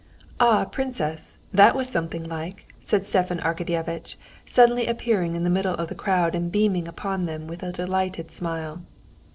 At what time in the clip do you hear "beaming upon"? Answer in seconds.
6.51-7.27